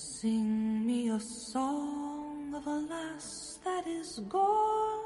[0.00, 5.02] Sing me a song of a lass that is gone.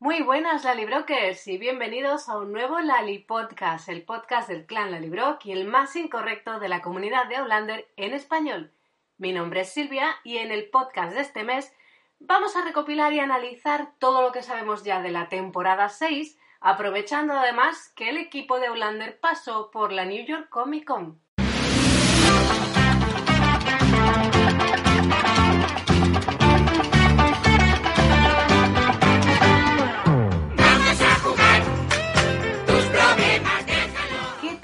[0.00, 5.46] Muy buenas Lalibrokers y bienvenidos a un nuevo Lali Podcast, el podcast del clan Lalibrock
[5.46, 8.72] y el más incorrecto de la comunidad de Outlander en español.
[9.16, 11.72] Mi nombre es Silvia y en el podcast de este mes
[12.18, 17.34] vamos a recopilar y analizar todo lo que sabemos ya de la temporada 6, aprovechando
[17.34, 21.24] además que el equipo de Outlander pasó por la New York Comic Con.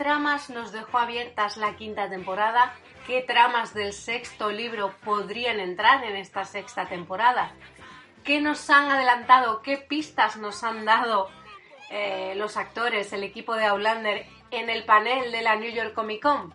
[0.03, 2.75] Tramas nos dejó abiertas la quinta temporada?
[3.07, 7.53] ¿Qué tramas del sexto libro podrían entrar en esta sexta temporada?
[8.25, 9.63] ¿Qué nos han adelantado?
[9.63, 11.31] ¿Qué pistas nos han dado
[11.89, 16.21] eh, los actores, el equipo de Outlander en el panel de la New York Comic
[16.21, 16.53] Con?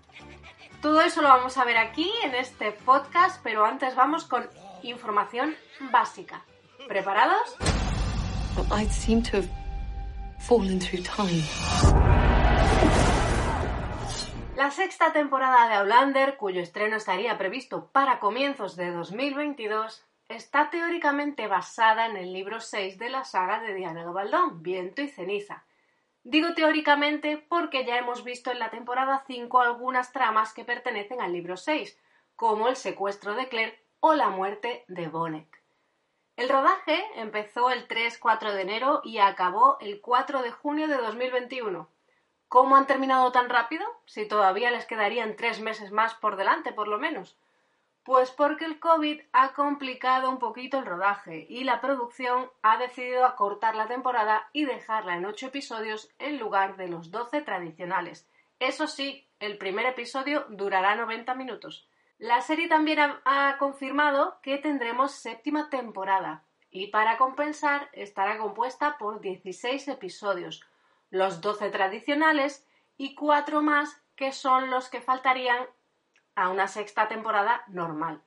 [0.81, 4.45] Todo eso lo vamos a ver aquí en este podcast, pero antes vamos con
[4.84, 5.55] información
[5.89, 6.43] básica.
[6.85, 7.55] ¿Preparados?
[8.71, 9.49] I seem to have
[10.39, 12.07] fallen through time.
[14.58, 21.46] La sexta temporada de Outlander, cuyo estreno estaría previsto para comienzos de 2022, está teóricamente
[21.46, 25.63] basada en el libro 6 de la saga de Diana Gabaldón, Viento y Ceniza.
[26.24, 31.34] Digo teóricamente porque ya hemos visto en la temporada 5 algunas tramas que pertenecen al
[31.34, 31.96] libro 6,
[32.35, 35.48] como el secuestro de Claire o la muerte de Bonnet.
[36.35, 41.88] El rodaje empezó el 3-4 de enero y acabó el 4 de junio de 2021.
[42.49, 43.85] ¿Cómo han terminado tan rápido?
[44.05, 47.37] Si todavía les quedarían tres meses más por delante, por lo menos.
[48.04, 53.26] Pues porque el COVID ha complicado un poquito el rodaje y la producción ha decidido
[53.26, 58.26] acortar la temporada y dejarla en ocho episodios en lugar de los 12 tradicionales.
[58.59, 61.85] Eso sí, el primer episodio durará 90 minutos.
[62.17, 68.97] La serie también ha, ha confirmado que tendremos séptima temporada y para compensar estará compuesta
[68.97, 70.63] por 16 episodios,
[71.09, 72.66] los 12 tradicionales
[72.97, 75.66] y cuatro más que son los que faltarían
[76.35, 78.22] a una sexta temporada normal.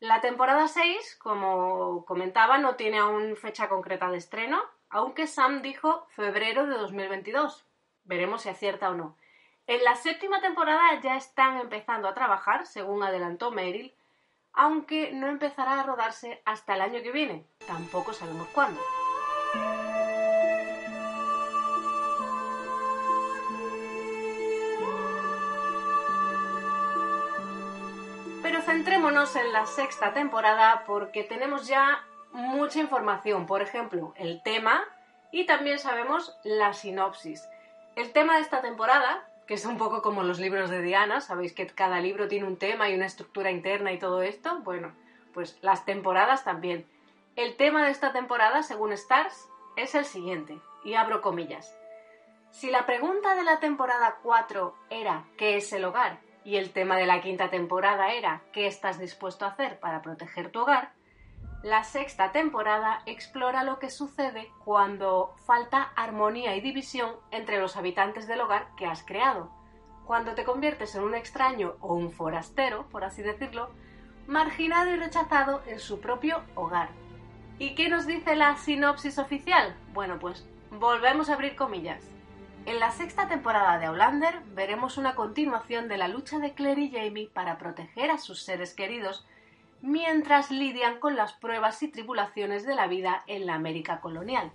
[0.00, 4.60] La temporada 6, como comentaba, no tiene aún fecha concreta de estreno,
[4.90, 7.66] aunque Sam dijo febrero de 2022.
[8.04, 9.16] Veremos si acierta o no.
[9.66, 13.94] En la séptima temporada ya están empezando a trabajar, según adelantó Meryl,
[14.52, 17.46] aunque no empezará a rodarse hasta el año que viene.
[17.66, 18.80] Tampoco sabemos cuándo.
[28.84, 33.46] Centrémonos en la sexta temporada porque tenemos ya mucha información.
[33.46, 34.84] Por ejemplo, el tema
[35.32, 37.48] y también sabemos la sinopsis.
[37.96, 41.54] El tema de esta temporada, que es un poco como los libros de Diana, sabéis
[41.54, 44.58] que cada libro tiene un tema y una estructura interna y todo esto.
[44.58, 44.92] Bueno,
[45.32, 46.86] pues las temporadas también.
[47.36, 51.74] El tema de esta temporada, según Stars, es el siguiente, y abro comillas.
[52.50, 56.18] Si la pregunta de la temporada 4 era ¿qué es el hogar?
[56.44, 60.50] Y el tema de la quinta temporada era ¿qué estás dispuesto a hacer para proteger
[60.50, 60.92] tu hogar?
[61.62, 68.28] La sexta temporada explora lo que sucede cuando falta armonía y división entre los habitantes
[68.28, 69.50] del hogar que has creado.
[70.04, 73.70] Cuando te conviertes en un extraño o un forastero, por así decirlo,
[74.26, 76.90] marginado y rechazado en su propio hogar.
[77.58, 79.74] ¿Y qué nos dice la sinopsis oficial?
[79.94, 82.13] Bueno, pues volvemos a abrir comillas.
[82.66, 86.90] En la sexta temporada de Outlander veremos una continuación de la lucha de Claire y
[86.90, 89.26] Jamie para proteger a sus seres queridos
[89.82, 94.50] mientras lidian con las pruebas y tribulaciones de la vida en la América colonial.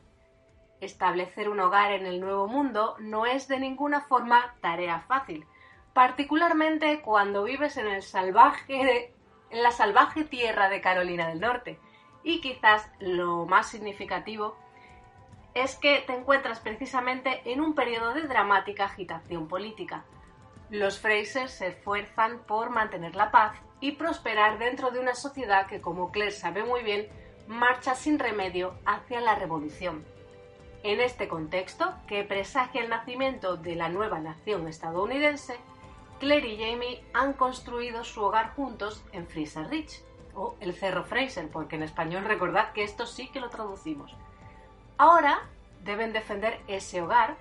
[0.82, 5.46] Establecer un hogar en el Nuevo Mundo no es de ninguna forma tarea fácil,
[5.94, 9.14] particularmente cuando vives en el salvaje
[9.52, 11.80] en la salvaje tierra de Carolina del Norte.
[12.24, 14.58] Y quizás lo más significativo
[15.54, 20.06] es que te encuentras precisamente en un periodo de dramática agitación política.
[20.70, 25.82] Los Frasers se esfuerzan por mantener la paz y prosperar dentro de una sociedad que,
[25.82, 27.08] como Claire sabe muy bien,
[27.48, 30.06] marcha sin remedio hacia la revolución.
[30.84, 35.58] En este contexto, que presagia el nacimiento de la nueva nación estadounidense,
[36.20, 40.04] Claire y Jamie han construido su hogar juntos en Fraser Ridge,
[40.36, 44.16] o el Cerro Fraser, porque en español recordad que esto sí que lo traducimos.
[45.00, 45.40] Ahora
[45.86, 47.38] deben defender ese hogar,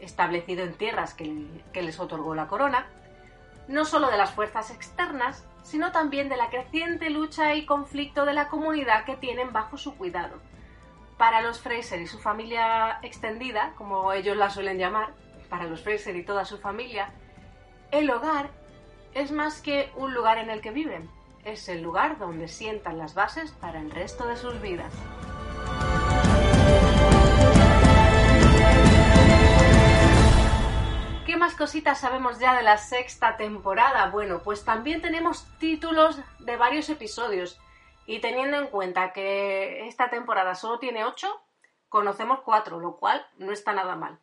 [0.00, 1.24] establecido en tierras que,
[1.72, 2.88] les otorgó la corona,
[3.68, 8.34] no solo de las fuerzas externas, sino también de la creciente lucha y conflicto de
[8.34, 10.36] la comunidad que tienen bajo su cuidado.
[11.16, 15.14] Para los Fraser y su familia extendida, como ellos la suelen llamar,
[15.48, 17.14] para los Fraser y toda su familia,
[17.92, 18.50] el hogar
[19.14, 21.08] es más que un lugar en el que viven,
[21.46, 24.92] es el lugar donde sientan las bases para el resto de sus vidas.
[31.40, 34.10] Más cositas sabemos ya de la sexta temporada?
[34.10, 37.58] Bueno, pues también tenemos títulos de varios episodios.
[38.04, 41.42] Y teniendo en cuenta que esta temporada solo tiene ocho,
[41.88, 44.20] conocemos cuatro, lo cual no está nada mal.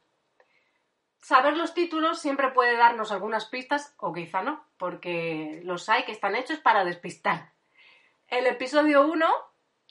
[1.20, 6.12] Saber los títulos siempre puede darnos algunas pistas, o quizá no, porque los hay que
[6.12, 7.52] están hechos para despistar.
[8.28, 9.26] El episodio 1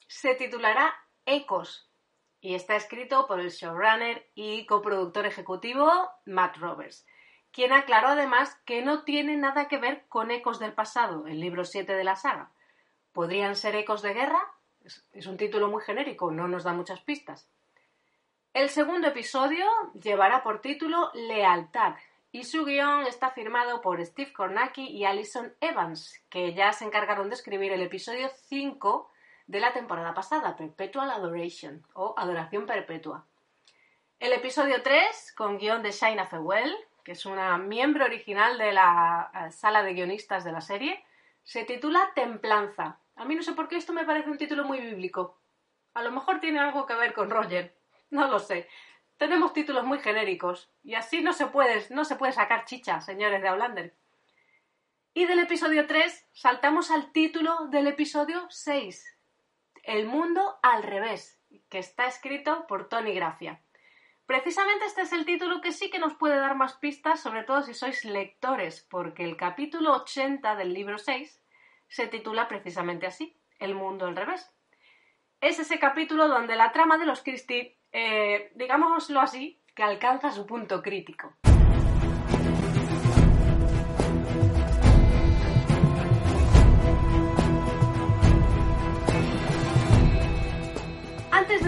[0.06, 0.94] se titulará
[1.24, 1.90] Ecos
[2.40, 7.04] y está escrito por el showrunner y coproductor ejecutivo Matt Roberts,
[7.56, 11.64] quien aclaró además que no tiene nada que ver con Ecos del pasado, el libro
[11.64, 12.50] 7 de la saga.
[13.14, 14.42] ¿Podrían ser Ecos de guerra?
[15.14, 17.48] Es un título muy genérico, no nos da muchas pistas.
[18.52, 19.64] El segundo episodio
[19.94, 21.94] llevará por título Lealtad
[22.30, 27.30] y su guion está firmado por Steve Kornacki y Alison Evans, que ya se encargaron
[27.30, 29.10] de escribir el episodio 5
[29.46, 33.24] de la temporada pasada, Perpetual Adoration o Adoración Perpetua.
[34.20, 36.76] El episodio 3, con guion de Shaina Fewell,
[37.06, 41.04] que es una miembro original de la eh, sala de guionistas de la serie,
[41.44, 42.98] se titula Templanza.
[43.14, 45.38] A mí no sé por qué esto me parece un título muy bíblico.
[45.94, 47.76] A lo mejor tiene algo que ver con Roger.
[48.10, 48.68] No lo sé.
[49.18, 53.40] Tenemos títulos muy genéricos y así no se puede, no se puede sacar chicha, señores
[53.40, 53.94] de Outlander.
[55.14, 59.16] Y del episodio 3 saltamos al título del episodio 6,
[59.84, 63.60] el mundo al revés, que está escrito por Tony Gracia.
[64.26, 67.62] Precisamente este es el título que sí que nos puede dar más pistas, sobre todo
[67.62, 71.40] si sois lectores, porque el capítulo 80 del libro 6
[71.86, 74.52] se titula precisamente así, El mundo al revés.
[75.40, 80.44] Es ese capítulo donde la trama de los Christie, eh, digámoslo así, que alcanza su
[80.44, 81.36] punto crítico.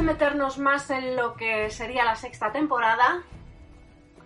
[0.09, 3.25] Meternos más en lo que sería la sexta temporada,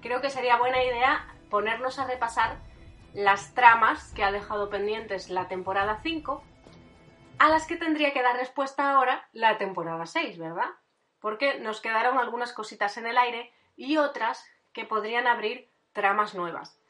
[0.00, 2.56] creo que sería buena idea ponernos a repasar
[3.14, 6.40] las tramas que ha dejado pendientes la temporada 5,
[7.40, 10.70] a las que tendría que dar respuesta ahora la temporada 6, ¿verdad?
[11.18, 16.80] Porque nos quedaron algunas cositas en el aire y otras que podrían abrir tramas nuevas.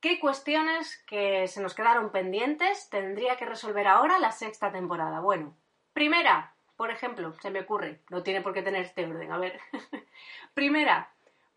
[0.00, 5.20] ¿Qué cuestiones que se nos quedaron pendientes tendría que resolver ahora la sexta temporada?
[5.20, 5.54] Bueno,
[5.92, 9.60] primera, por ejemplo, se me ocurre, no tiene por qué tener este orden, a ver.
[10.54, 11.12] Primera,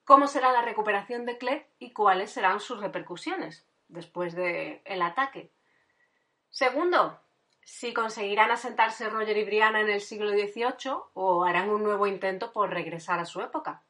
[0.06, 5.52] ¿cómo será la recuperación de Claire y cuáles serán sus repercusiones después del el ataque?
[6.50, 7.20] Segundo,
[7.64, 12.54] si conseguirán asentarse Roger y Brianna en el siglo XVIII o harán un nuevo intento
[12.54, 13.82] por regresar a su época.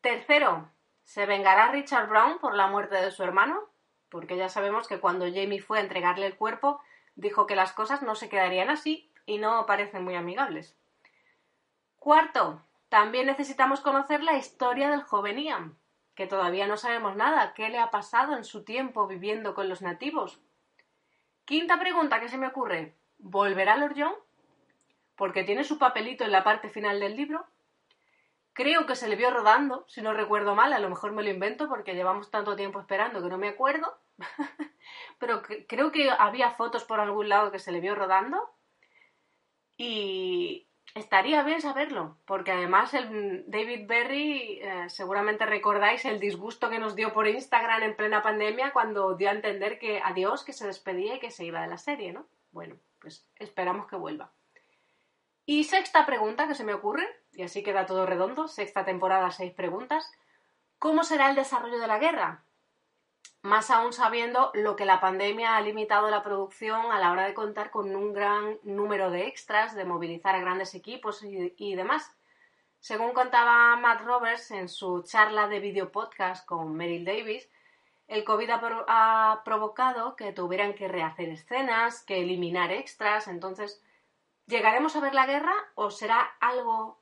[0.00, 0.70] Tercero,
[1.02, 3.68] ¿se vengará Richard Brown por la muerte de su hermano?
[4.08, 6.80] Porque ya sabemos que cuando Jamie fue a entregarle el cuerpo,
[7.16, 10.76] dijo que las cosas no se quedarían así y no parecen muy amigables.
[11.98, 15.76] Cuarto, también necesitamos conocer la historia del joven Ian,
[16.14, 19.82] que todavía no sabemos nada, qué le ha pasado en su tiempo viviendo con los
[19.82, 20.40] nativos.
[21.44, 24.14] Quinta pregunta que se me ocurre, ¿volverá Lord John?
[25.16, 27.46] Porque tiene su papelito en la parte final del libro.
[28.52, 31.28] Creo que se le vio rodando, si no recuerdo mal, a lo mejor me lo
[31.28, 33.98] invento porque llevamos tanto tiempo esperando que no me acuerdo.
[35.18, 38.55] Pero creo que había fotos por algún lado que se le vio rodando.
[39.76, 46.78] Y estaría bien saberlo, porque además el David Berry, eh, seguramente recordáis el disgusto que
[46.78, 50.66] nos dio por Instagram en plena pandemia cuando dio a entender que adiós, que se
[50.66, 52.26] despedía y que se iba de la serie, ¿no?
[52.50, 54.32] Bueno, pues esperamos que vuelva.
[55.44, 59.52] Y sexta pregunta que se me ocurre, y así queda todo redondo, sexta temporada, seis
[59.52, 60.10] preguntas.
[60.78, 62.45] ¿Cómo será el desarrollo de la guerra?
[63.46, 67.34] Más aún sabiendo lo que la pandemia ha limitado la producción a la hora de
[67.34, 72.12] contar con un gran número de extras, de movilizar a grandes equipos y, demás.
[72.80, 77.48] Según contaba Matt Roberts en su charla de video podcast con Meryl Davis,
[78.08, 83.80] el COVID ha, provocado que tuvieran que rehacer escenas, que eliminar extras, entonces,
[84.46, 86.98] ¿llegaremos a ver la guerra o será algo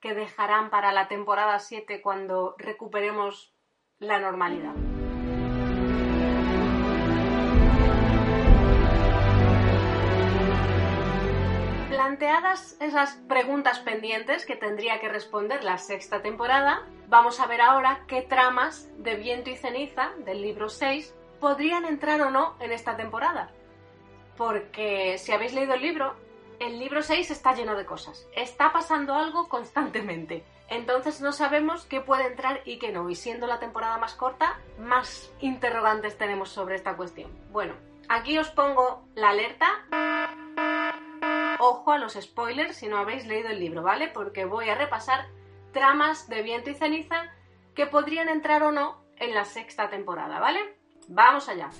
[0.00, 3.54] que dejarán para la temporada 7 cuando recuperemos
[3.98, 4.74] la normalidad?
[12.06, 18.04] Planteadas esas preguntas pendientes que tendría que responder la sexta temporada, vamos a ver ahora
[18.06, 22.96] qué tramas de viento y ceniza del libro 6 podrían entrar o no en esta
[22.96, 23.50] temporada.
[24.36, 26.14] Porque si habéis leído el libro,
[26.60, 28.28] el libro 6 está lleno de cosas.
[28.36, 30.44] Está pasando algo constantemente.
[30.68, 33.10] Entonces no sabemos qué puede entrar y qué no.
[33.10, 37.32] Y siendo la temporada más corta, más interrogantes tenemos sobre esta cuestión.
[37.50, 37.74] Bueno,
[38.08, 39.66] aquí os pongo la alerta.
[41.58, 44.08] Ojo a los spoilers si no habéis leído el libro, ¿vale?
[44.08, 45.26] Porque voy a repasar
[45.72, 47.30] tramas de viento y ceniza
[47.74, 50.76] que podrían entrar o no en la sexta temporada, ¿vale?
[51.08, 51.70] Vamos allá.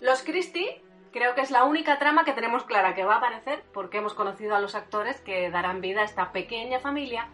[0.00, 3.64] Los Christie creo que es la única trama que tenemos clara que va a aparecer
[3.72, 7.28] porque hemos conocido a los actores que darán vida a esta pequeña familia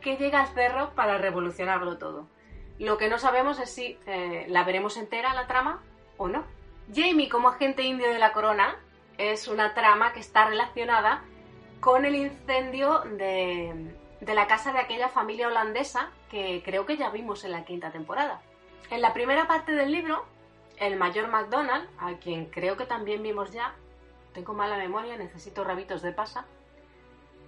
[0.00, 2.26] que llega al cerro para revolucionarlo todo.
[2.78, 5.82] Lo que no sabemos es si eh, la veremos entera la trama
[6.16, 6.44] o no.
[6.94, 8.76] Jamie como agente indio de la corona
[9.18, 11.22] es una trama que está relacionada
[11.80, 17.44] con el incendio de, la casa de aquella familia holandesa que creo que ya vimos
[17.44, 18.40] en la quinta temporada.
[18.90, 20.24] En la primera parte del libro
[20.78, 23.74] el mayor McDonald, a quien creo que también vimos ya,
[24.32, 26.46] tengo mala memoria, necesito rabitos de pasa.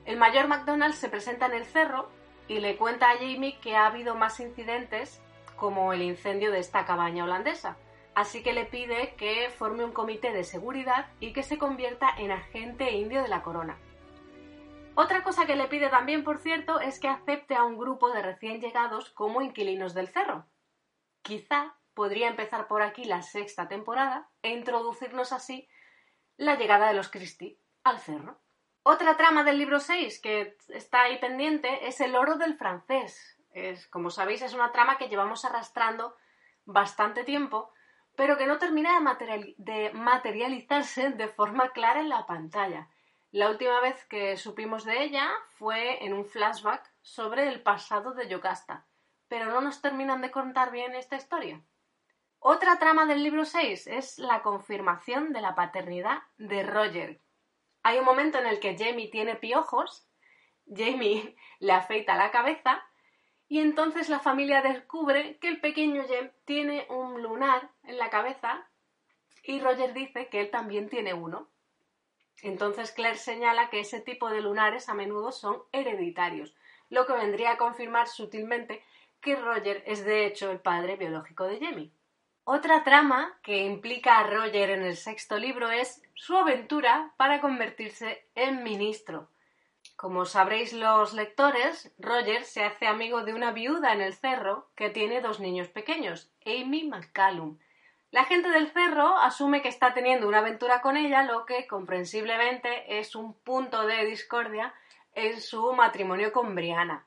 [0.05, 2.09] El mayor McDonald se presenta en el cerro
[2.49, 5.23] y le cuenta a Jamie que ha habido más incidentes
[5.57, 7.77] como el incendio de esta cabaña holandesa.
[8.21, 12.31] Así que le pide que forme un comité de seguridad y que se convierta en
[12.31, 13.79] agente indio de la corona.
[14.95, 18.21] Otra cosa que le pide también, por cierto, es que acepte a un grupo de
[18.21, 20.45] recién llegados como inquilinos del cerro.
[21.23, 25.67] Quizá podría empezar por aquí la sexta temporada e introducirnos así
[26.37, 28.39] la llegada de los Christie al cerro.
[28.83, 33.41] Otra trama del libro 6 que está ahí pendiente es el oro del francés.
[33.55, 36.15] Es, como sabéis, es una trama que llevamos arrastrando
[36.67, 37.73] bastante tiempo,
[38.21, 39.00] pero que no termina
[39.57, 42.87] de, materializarse de forma clara en la pantalla.
[43.31, 48.29] La última vez que supimos de ella fue en un flashback sobre el pasado de
[48.29, 48.85] Yocasta,
[49.27, 51.62] pero no nos terminan de contar bien esta historia.
[52.39, 57.23] Otra trama del libro 6 es la confirmación de la paternidad de Roger.
[57.83, 60.07] Hay un momento en el que Jamie tiene piojos,
[60.67, 62.85] Jamie le afeita la cabeza
[63.50, 68.64] y entonces la familia descubre que el pequeño Jem tiene un lunar en la cabeza
[69.42, 71.49] y Roger dice que él también tiene uno.
[72.42, 76.54] Entonces Claire señala que ese tipo de lunares a menudo son hereditarios,
[76.90, 78.85] lo que vendría a confirmar sutilmente
[79.21, 81.90] que Roger es de hecho el padre biológico de Jamie.
[82.45, 88.25] Otra trama que implica a Roger en el sexto libro es su aventura para convertirse
[88.37, 89.28] en ministro.
[90.00, 94.88] Como sabréis los lectores, Roger se hace amigo de una viuda en el cerro que
[94.88, 97.59] tiene dos niños pequeños, Amy McCallum.
[98.11, 102.99] La gente del cerro asume que está teniendo una aventura con ella, lo que comprensiblemente
[102.99, 104.73] es un punto de discordia
[105.12, 107.04] en su matrimonio con Brianna.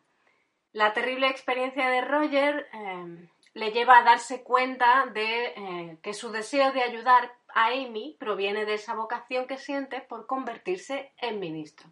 [0.72, 6.32] La terrible experiencia de Roger eh, le lleva a darse cuenta de eh, que su
[6.32, 11.90] deseo de ayudar a Amy proviene de esa vocación que siente por convertirse en ministro.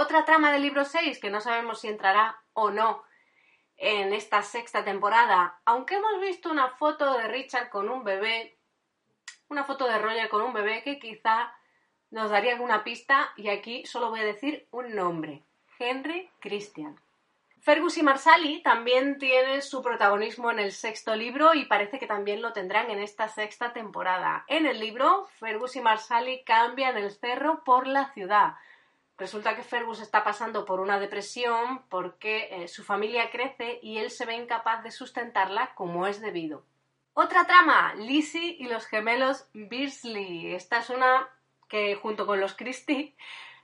[0.00, 3.02] Otra trama del libro 6, que no sabemos si entrará o no
[3.76, 8.56] en esta sexta temporada, aunque hemos visto una foto de Richard con un bebé,
[9.48, 11.52] una foto de Roger con un bebé que quizá
[12.12, 15.42] nos daría alguna pista y aquí solo voy a decir un nombre,
[15.80, 16.96] Henry Christian.
[17.60, 22.40] Fergus y Marsali también tienen su protagonismo en el sexto libro y parece que también
[22.40, 24.44] lo tendrán en esta sexta temporada.
[24.46, 28.54] En el libro, Fergus y Marsali cambian el cerro por la ciudad.
[29.18, 34.12] Resulta que Fergus está pasando por una depresión porque eh, su familia crece y él
[34.12, 36.64] se ve incapaz de sustentarla como es debido.
[37.14, 40.54] Otra trama, Lizzie y los gemelos Beasley.
[40.54, 41.28] Esta es una
[41.68, 43.16] que junto con los Christie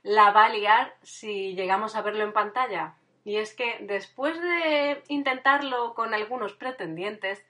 [0.03, 2.97] la va a liar si llegamos a verlo en pantalla.
[3.23, 7.45] Y es que después de intentarlo con algunos pretendientes,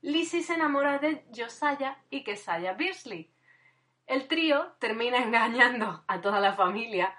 [0.00, 3.30] Lizzie se enamora de Josiah y Keziah Beasley.
[4.06, 7.14] El trío termina engañando a toda la familia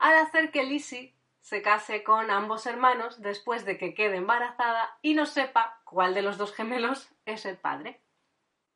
[0.00, 5.14] al hacer que Lizzie se case con ambos hermanos después de que quede embarazada y
[5.14, 8.00] no sepa cuál de los dos gemelos es el padre.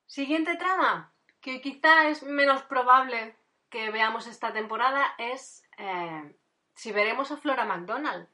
[0.07, 3.37] Siguiente trama, que quizá es menos probable
[3.71, 6.37] que veamos esta temporada, es eh,
[6.75, 8.29] si veremos a Flora McDonald.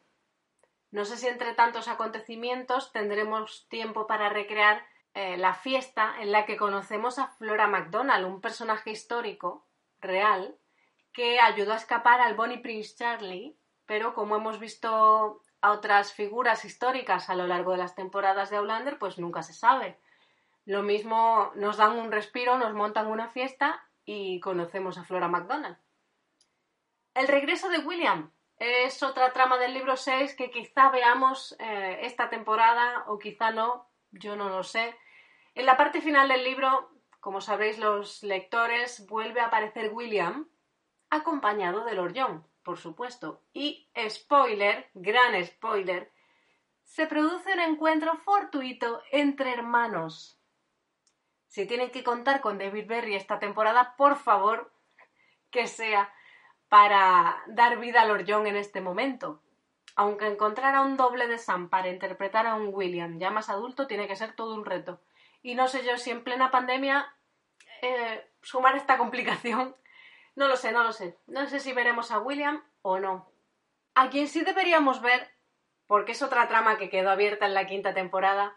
[0.90, 6.44] No sé si entre tantos acontecimientos tendremos tiempo para recrear eh, la fiesta en la
[6.44, 9.64] que conocemos a Flora MacDonald, un personaje histórico
[10.00, 10.56] real
[11.12, 16.64] que ayudó a escapar al Bonnie Prince Charlie, pero como hemos visto a otras figuras
[16.64, 19.98] históricas a lo largo de las temporadas de Outlander, pues nunca se sabe.
[20.64, 25.76] Lo mismo nos dan un respiro, nos montan una fiesta y conocemos a Flora MacDonald.
[27.14, 32.28] El regreso de William, es otra trama del libro 6 que quizá veamos eh, esta
[32.28, 34.94] temporada o quizá no, yo no lo sé.
[35.54, 36.90] En la parte final del libro,
[37.20, 40.46] como sabréis los lectores, vuelve a aparecer William
[41.10, 42.46] acompañado de Lord John.
[42.62, 43.42] por supuesto.
[43.52, 46.12] Y spoiler, gran spoiler,
[46.84, 50.38] se produce un encuentro fortuito entre hermanos.
[51.48, 54.72] Si tienen que contar con David Berry esta temporada, por favor,
[55.50, 56.12] que sea
[56.68, 59.42] para dar vida a Lord John en este momento.
[59.96, 63.86] Aunque encontrar a un doble de Sam para interpretar a un William ya más adulto
[63.86, 65.00] tiene que ser todo un reto.
[65.42, 67.12] Y no sé yo si en plena pandemia
[67.82, 69.74] eh, sumar esta complicación.
[70.40, 71.18] No lo sé, no lo sé.
[71.26, 73.30] No sé si veremos a William o no.
[73.94, 75.30] A quien sí deberíamos ver,
[75.86, 78.56] porque es otra trama que quedó abierta en la quinta temporada,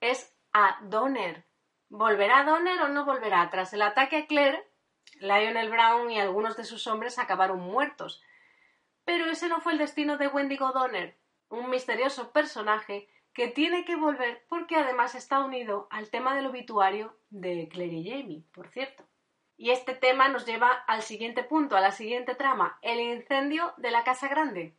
[0.00, 1.44] es a Donner.
[1.90, 3.50] ¿Volverá Donner o no volverá?
[3.50, 4.66] Tras el ataque a Claire,
[5.20, 8.22] Lionel Brown y algunos de sus hombres acabaron muertos.
[9.04, 11.18] Pero ese no fue el destino de Wendigo Donner,
[11.50, 17.14] un misterioso personaje que tiene que volver porque además está unido al tema del obituario
[17.28, 19.04] de Claire y Jamie, por cierto.
[19.56, 23.90] Y este tema nos lleva al siguiente punto, a la siguiente trama, el incendio de
[23.90, 24.76] la Casa Grande.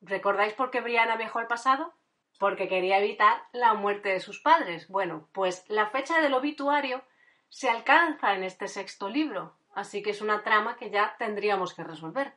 [0.00, 1.94] ¿Recordáis por qué Brianna viajó al pasado?
[2.38, 4.88] Porque quería evitar la muerte de sus padres.
[4.88, 7.02] Bueno, pues la fecha del obituario
[7.48, 11.82] se alcanza en este sexto libro, así que es una trama que ya tendríamos que
[11.82, 12.34] resolver.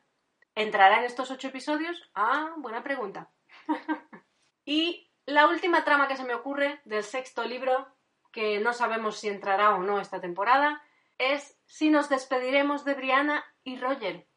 [0.55, 2.10] ¿Entrará en estos ocho episodios?
[2.15, 3.29] Ah, buena pregunta.
[4.65, 7.88] y la última trama que se me ocurre del sexto libro,
[8.31, 10.81] que no sabemos si entrará o no esta temporada,
[11.22, 14.28] es si nos despediremos de Brianna y Roger.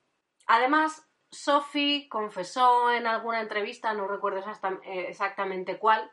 [0.47, 4.41] Además, Sophie confesó en alguna entrevista, no recuerdo
[4.85, 6.11] eh, exactamente cuál,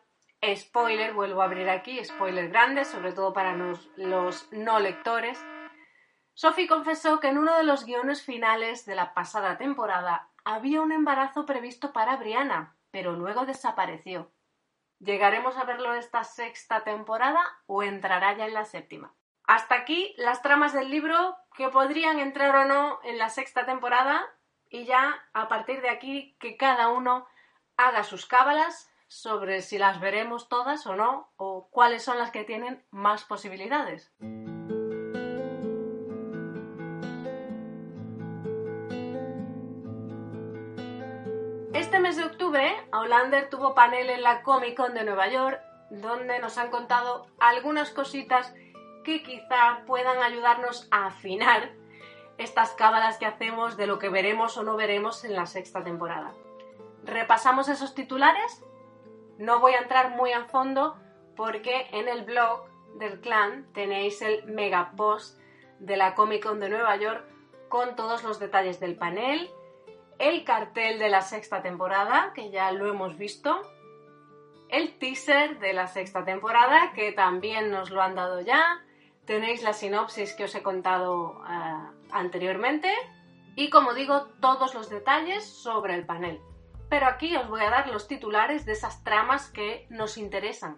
[0.55, 3.91] spoiler, vuelvo a abrir aquí, spoiler grande, sobre todo para los,
[4.51, 5.43] no lectores.
[6.33, 10.91] Sophie confesó que en uno de los guiones finales de la pasada temporada había un
[10.91, 14.31] embarazo previsto para Brianna, pero luego desapareció.
[14.99, 19.13] ¿Llegaremos a verlo esta sexta temporada o entrará ya en la séptima?
[19.51, 24.23] Hasta aquí las tramas del libro que podrían entrar o no en la sexta temporada
[24.69, 27.27] y ya a partir de aquí que cada uno
[27.75, 32.45] haga sus cábalas sobre si las veremos todas o no o cuáles son las que
[32.45, 34.13] tienen más posibilidades.
[41.73, 45.59] Este mes de octubre, Outlander tuvo panel en la Comic Con de Nueva York,
[45.89, 48.53] donde nos han contado algunas cositas
[49.03, 51.71] que quizá puedan ayudarnos a afinar
[52.37, 56.33] estas cábalas que hacemos de lo que veremos o no veremos en la sexta temporada.
[57.03, 58.63] Repasamos esos titulares.
[59.37, 60.97] No voy a entrar muy a fondo
[61.35, 62.65] porque en el blog
[62.97, 65.39] del clan tenéis el mega post
[65.79, 67.25] de la Comic Con de Nueva York
[67.69, 69.49] con todos los detalles del panel,
[70.19, 73.61] el cartel de la sexta temporada, que ya lo hemos visto,
[74.69, 78.83] el teaser de la sexta temporada, que también nos lo han dado ya,
[79.25, 81.75] tenéis la sinopsis que os he contado eh,
[82.11, 82.93] anteriormente
[83.55, 86.41] y, como digo, todos los detalles sobre el panel.
[86.89, 90.77] Pero aquí os voy a dar los titulares de esas tramas que nos interesan.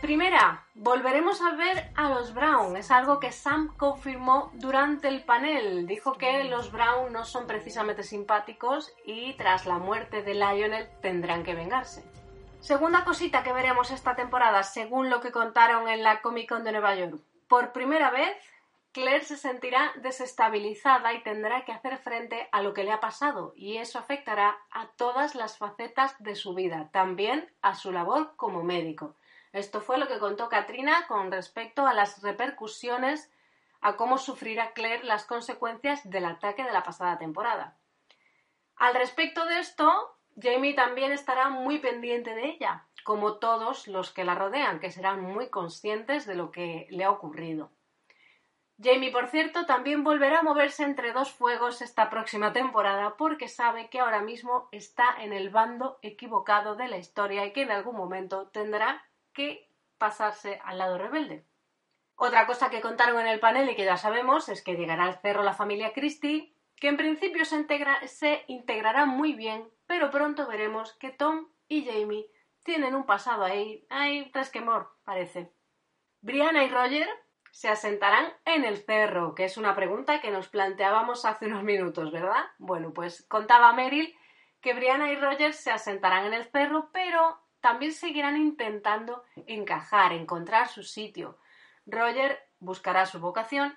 [0.00, 2.76] Primera, volveremos a ver a los Brown.
[2.76, 5.86] Es algo que Sam confirmó durante el panel.
[5.86, 11.42] Dijo que los Brown no son precisamente simpáticos y tras la muerte de Lionel tendrán
[11.42, 12.04] que vengarse.
[12.60, 16.72] Segunda cosita que veremos esta temporada, según lo que contaron en la Comic Con de
[16.72, 17.18] Nueva York.
[17.48, 18.36] Por primera vez,
[18.92, 23.52] Claire se sentirá desestabilizada y tendrá que hacer frente a lo que le ha pasado,
[23.56, 28.62] y eso afectará a todas las facetas de su vida, también a su labor como
[28.62, 29.14] médico.
[29.54, 33.30] Esto fue lo que contó Katrina con respecto a las repercusiones
[33.80, 37.76] a cómo sufrirá Claire las consecuencias del ataque de la pasada temporada.
[38.74, 44.24] Al respecto de esto, Jamie también estará muy pendiente de ella, como todos los que
[44.24, 47.70] la rodean, que serán muy conscientes de lo que le ha ocurrido.
[48.82, 53.88] Jamie, por cierto, también volverá a moverse entre dos fuegos esta próxima temporada porque sabe
[53.88, 57.94] que ahora mismo está en el bando equivocado de la historia y que en algún
[57.94, 61.46] momento tendrá que pasarse al lado rebelde.
[62.16, 65.20] Otra cosa que contaron en el panel y que ya sabemos es que llegará al
[65.20, 71.10] cerro la familia Christie, que en principio se, integrará muy bien, pero pronto veremos que
[71.10, 72.30] Tom y Jamie
[72.62, 75.52] tienen un pasado ahí, hay resquemor, parece.
[76.20, 77.08] Brianna y Roger
[77.50, 82.10] se asentarán en el cerro, que es una pregunta que nos planteábamos hace unos minutos,
[82.10, 82.44] ¿verdad?
[82.58, 84.16] Bueno, pues contaba Meryl
[84.60, 90.68] que Brianna y Roger se asentarán en el cerro, pero también seguirán intentando encajar, encontrar
[90.68, 91.38] su sitio.
[91.86, 93.74] Roger buscará su vocación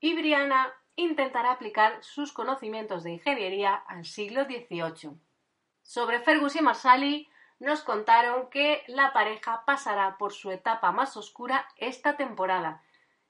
[0.00, 5.12] y Brianna intentará aplicar sus conocimientos de ingeniería al siglo XVIII.
[5.82, 7.28] Sobre Fergus y Marsali
[7.60, 12.82] nos contaron que la pareja pasará por su etapa más oscura esta temporada.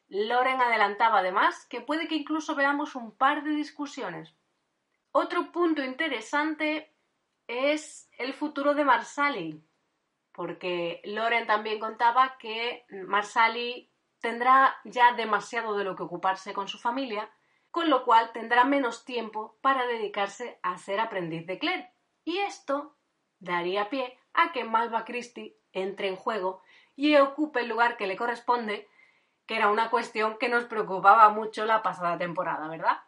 [0.08, 4.34] Loren adelantaba además que puede que incluso veamos un par de discusiones.
[5.12, 6.94] Otro punto interesante
[7.46, 9.67] es el futuro de Marsali,
[10.38, 16.78] porque Loren también contaba que Marsali tendrá ya demasiado de lo que ocuparse con su
[16.78, 17.28] familia,
[17.72, 21.92] con lo cual tendrá menos tiempo para dedicarse a ser aprendiz de Claire.
[22.22, 22.94] Y esto
[23.40, 26.62] daría pie a que Malva Christie entre en juego
[26.94, 28.88] y ocupe el lugar que le corresponde,
[29.44, 32.98] que era una cuestión que nos preocupaba mucho la pasada temporada, ¿verdad?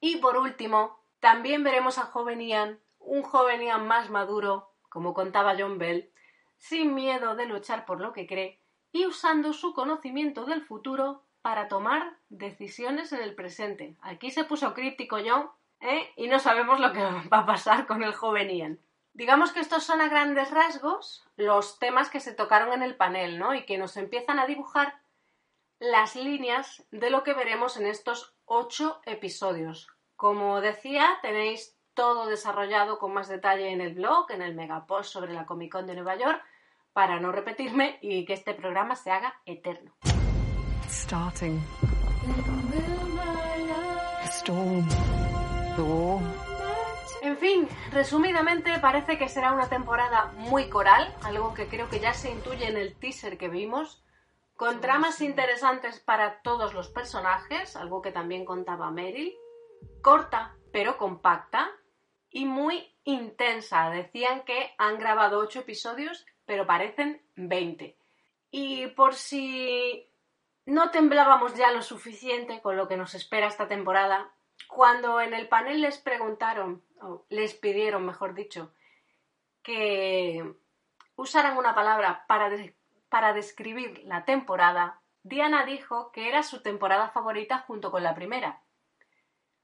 [0.00, 5.56] Y por último, también veremos a joven Ian, un joven Ian más maduro, como contaba
[5.58, 6.12] John Bell,
[6.58, 8.60] sin miedo de luchar por lo que cree
[8.92, 13.96] y usando su conocimiento del futuro para tomar decisiones en el presente.
[14.02, 16.12] Aquí se puso críptico John, ¿eh?
[16.16, 17.00] y no sabemos lo que
[17.32, 18.78] va a pasar con el joven Ian.
[19.14, 23.38] Digamos que estos son a grandes rasgos los temas que se tocaron en el panel,
[23.38, 23.54] ¿no?
[23.54, 25.00] Y que nos empiezan a dibujar
[25.80, 29.88] las líneas de lo que veremos en estos ocho episodios.
[30.16, 35.32] Como decía, tenéis todo desarrollado con más detalle en el blog, en el megapost sobre
[35.32, 36.40] la Comic Con de Nueva York,
[36.92, 39.90] para no repetirme y que este programa se haga eterno.
[40.88, 41.60] Starting.
[44.26, 44.88] storm.
[47.22, 52.14] En fin, resumidamente parece que será una temporada muy coral, algo que creo que ya
[52.14, 54.04] se intuye en el teaser que vimos,
[54.54, 59.34] con tramas interesantes para todos los personajes, algo que también contaba Meryl,
[60.00, 61.68] corta pero compacta
[62.30, 63.90] y muy intensa.
[63.90, 67.96] Decían que han grabado ocho episodios, pero parecen 20.
[68.50, 70.08] Y por si
[70.66, 74.30] no temblábamos ya lo suficiente con lo que nos espera esta temporada,
[74.68, 78.72] cuando en el panel les preguntaron, o les pidieron, mejor dicho,
[79.62, 80.54] que
[81.16, 82.50] usaran una palabra para,
[83.08, 88.62] para describir la temporada, Diana dijo que era su temporada favorita junto con la primera.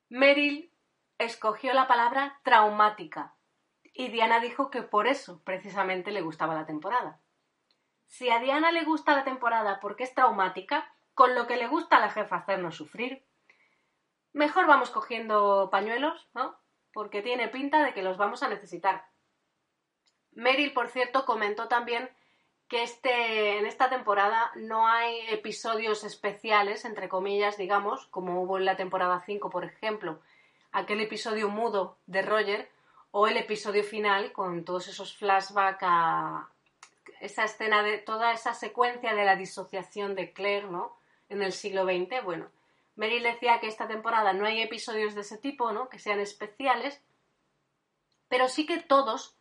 [0.09, 0.71] Meryl
[1.19, 3.35] escogió la palabra traumática
[3.93, 7.21] y Diana dijo que por eso precisamente le gustaba la temporada.
[8.09, 11.97] Si a Diana le gusta la temporada porque es traumática, con lo que le gusta
[11.97, 13.25] a la jefa hacernos sufrir,
[14.33, 16.59] mejor vamos cogiendo pañuelos, ¿no?
[16.93, 19.07] Porque tiene pinta de que los vamos a necesitar.
[20.33, 22.11] Meryl, por cierto, comentó también
[22.69, 28.65] que este, en esta temporada no hay episodios especiales, entre comillas, digamos, como hubo en
[28.65, 30.21] la temporada 5, por ejemplo,
[30.75, 32.69] aquel episodio mudo de Roger
[33.13, 36.49] o el episodio final con todos esos flashbacks a
[37.21, 40.97] esa escena de toda esa secuencia de la disociación de Claire, ¿no?
[41.29, 42.51] En el siglo XX, bueno,
[42.97, 45.89] Meryl decía que esta temporada no hay episodios de ese tipo, ¿no?
[45.89, 47.01] Que sean especiales,
[48.29, 49.37] pero sí que todos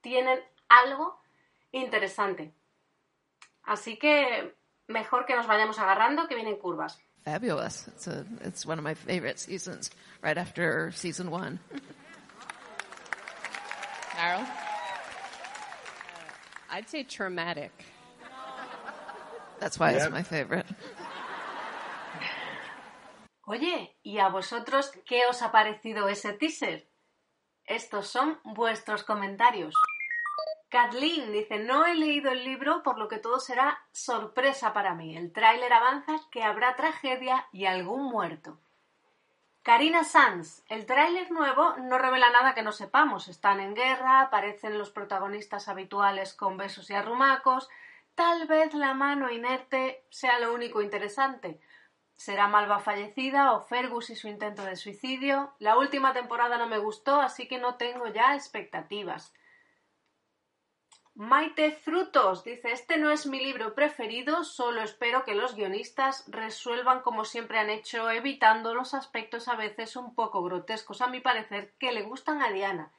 [0.00, 1.20] tienen algo
[1.72, 2.54] interesante.
[3.64, 4.54] Así que
[4.86, 7.02] mejor que nos vayamos agarrando, que vienen curvas.
[7.24, 7.86] Fabulous.
[7.88, 9.90] It's, a, it's one of my favorite seasons,
[10.22, 11.58] right after season one.
[14.12, 14.40] Carol?
[14.40, 14.46] Uh,
[16.70, 17.72] I'd say traumatic.
[19.60, 20.66] That's why it's my favorite.
[23.46, 26.86] Oye, ¿y a vosotros qué os ha parecido ese teaser?
[27.66, 29.74] Estos son vuestros comentarios.
[30.68, 35.16] Kathleen dice, no he leído el libro, por lo que todo será sorpresa para mí.
[35.16, 38.58] El tráiler avanza que habrá tragedia y algún muerto.
[39.62, 43.28] Karina Sanz, el tráiler nuevo no revela nada que no sepamos.
[43.28, 47.68] Están en guerra, aparecen los protagonistas habituales con besos y arrumacos.
[48.14, 51.60] Tal vez la mano inerte sea lo único interesante.
[52.16, 55.54] ¿Será Malva fallecida o Fergus y su intento de suicidio?
[55.60, 59.32] La última temporada no me gustó, así que no tengo ya expectativas.
[61.18, 67.00] Maite Frutos dice, este no es mi libro preferido, solo espero que los guionistas resuelvan
[67.00, 71.72] como siempre han hecho, evitando los aspectos a veces un poco grotescos, a mi parecer,
[71.80, 72.92] que le gustan a Diana.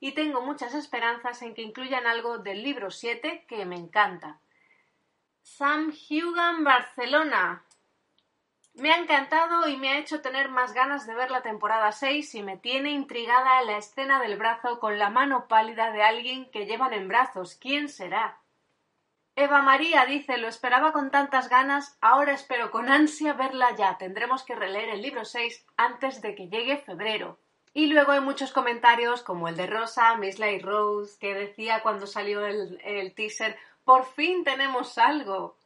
[0.00, 4.40] Y tengo muchas esperanzas en que incluyan algo del libro 7 que me encanta.
[5.44, 7.64] Sam Hugan Barcelona.
[8.80, 12.34] Me ha encantado y me ha hecho tener más ganas de ver la temporada 6
[12.34, 16.64] y me tiene intrigada la escena del brazo con la mano pálida de alguien que
[16.64, 17.58] llevan en brazos.
[17.60, 18.38] ¿Quién será?
[19.36, 23.98] Eva María dice, lo esperaba con tantas ganas, ahora espero con ansia verla ya.
[23.98, 27.38] Tendremos que releer el libro 6 antes de que llegue febrero.
[27.74, 32.06] Y luego hay muchos comentarios como el de Rosa, Miss Lay Rose, que decía cuando
[32.06, 35.59] salió el, el teaser, por fin tenemos algo.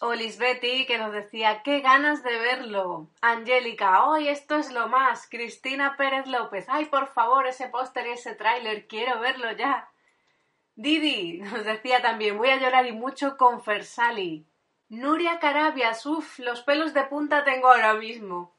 [0.00, 3.08] O Lisbeti que nos decía, qué ganas de verlo.
[3.20, 5.28] Angélica, hoy esto es lo más.
[5.28, 9.88] Cristina Pérez López, ay por favor, ese póster y ese tráiler, quiero verlo ya.
[10.74, 14.44] Didi nos decía también, voy a llorar y mucho con Fersali.
[14.88, 18.52] Nuria Carabias, uff, los pelos de punta tengo ahora mismo.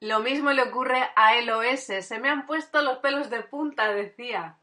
[0.00, 4.56] Lo mismo le ocurre a LOS, se me han puesto los pelos de punta, decía.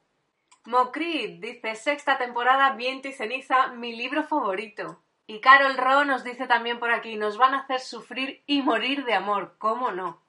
[0.65, 5.01] Mocrit dice, sexta temporada, viento y ceniza, mi libro favorito.
[5.29, 9.05] Y Carol Ro nos dice también por aquí, nos van a hacer sufrir y morir
[9.05, 10.23] de amor, ¿cómo no?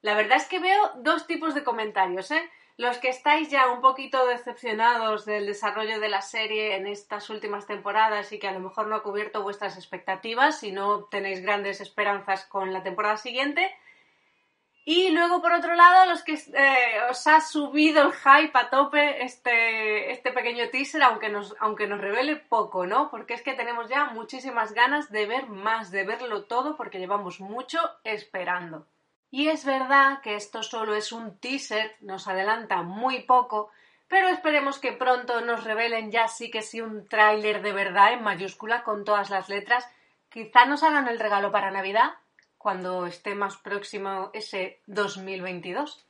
[0.00, 2.50] La verdad es que veo dos tipos de comentarios, ¿eh?
[2.76, 7.68] Los que estáis ya un poquito decepcionados del desarrollo de la serie en estas últimas
[7.68, 11.80] temporadas y que a lo mejor no ha cubierto vuestras expectativas y no tenéis grandes
[11.80, 13.72] esperanzas con la temporada siguiente.
[14.84, 19.22] Y luego, por otro lado, los que eh, os ha subido el hype a tope
[19.22, 23.08] este, este pequeño teaser, aunque nos, aunque nos revele poco, ¿no?
[23.08, 27.38] Porque es que tenemos ya muchísimas ganas de ver más, de verlo todo, porque llevamos
[27.38, 28.88] mucho esperando.
[29.30, 33.70] Y es verdad que esto solo es un teaser, nos adelanta muy poco,
[34.08, 38.22] pero esperemos que pronto nos revelen ya sí que sí un tráiler de verdad en
[38.24, 39.88] mayúscula con todas las letras.
[40.28, 42.14] Quizá nos hagan el regalo para Navidad,
[42.62, 46.06] cuando esté más próximo ese 2022.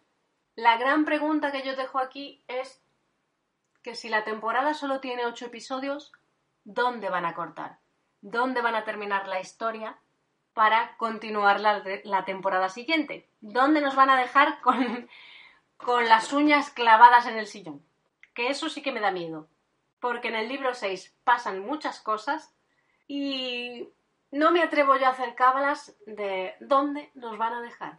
[0.54, 2.82] La gran pregunta que yo dejo aquí es
[3.82, 6.12] que si la temporada solo tiene ocho episodios,
[6.64, 7.78] ¿dónde van a cortar?
[8.20, 9.98] ¿Dónde van a terminar la historia?
[10.54, 13.26] para continuar la, la, temporada siguiente.
[13.40, 15.08] ¿Dónde nos van a dejar con,
[15.78, 17.82] con las uñas clavadas en el sillón?
[18.34, 19.48] Que eso sí que me da miedo.
[19.98, 22.54] Porque en el libro 6 pasan muchas cosas
[23.08, 23.88] y
[24.32, 27.98] no me atrevo yo a hacer cábalas de dónde nos van a dejar.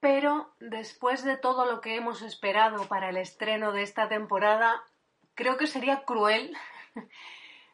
[0.00, 4.82] Pero después de todo lo que hemos esperado para el estreno de esta temporada,
[5.34, 6.56] creo que sería cruel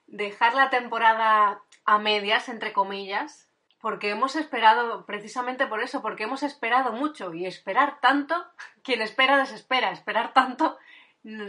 [0.07, 3.49] dejar la temporada a medias, entre comillas,
[3.81, 8.45] porque hemos esperado, precisamente por eso, porque hemos esperado mucho y esperar tanto,
[8.83, 10.77] quien espera desespera, esperar tanto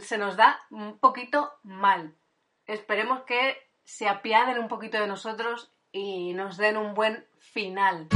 [0.01, 2.15] se nos da un poquito mal.
[2.65, 8.07] Esperemos que se apiaden un poquito de nosotros y nos den un buen final.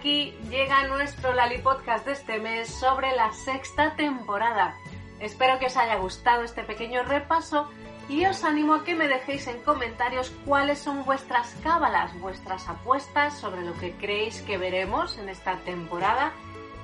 [0.00, 4.74] aquí llega nuestro Lali Podcast de este mes sobre la sexta temporada.
[5.18, 7.68] Espero que os haya gustado este pequeño repaso
[8.10, 13.38] y os animo a que me dejéis en comentarios cuáles son vuestras cábalas, vuestras apuestas
[13.38, 16.32] sobre lo que creéis que veremos en esta temporada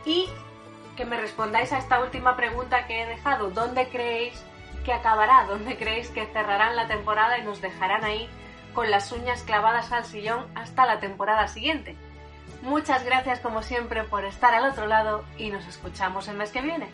[0.04, 0.28] y
[0.96, 3.50] que me respondáis a esta última pregunta que he dejado.
[3.50, 4.40] ¿Dónde creéis
[4.84, 5.46] que acabará?
[5.48, 8.28] ¿Dónde creéis que cerrarán la temporada y nos dejarán ahí
[8.72, 11.96] con las uñas clavadas al sillón hasta la temporada siguiente?
[12.62, 16.62] Muchas gracias como siempre por estar al otro lado y nos escuchamos el mes que
[16.62, 16.86] viene.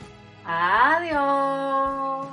[0.47, 2.29] Adiós.